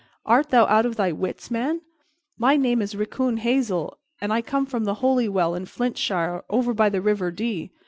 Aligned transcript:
Art 0.25 0.49
thou 0.49 0.65
out 0.65 0.87
of 0.87 0.95
thy 0.95 1.11
wits, 1.11 1.51
man? 1.51 1.81
My 2.35 2.55
name 2.57 2.81
is 2.81 2.95
Riccon 2.95 3.37
Hazel, 3.37 3.99
and 4.19 4.33
I 4.33 4.41
come 4.41 4.65
from 4.65 4.87
Holywell, 4.87 5.53
in 5.53 5.67
Flintshire, 5.67 6.43
over 6.49 6.73
by 6.73 6.89
the 6.89 7.01
River 7.03 7.29
Dee. 7.29 7.69